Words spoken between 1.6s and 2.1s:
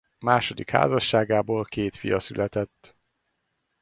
két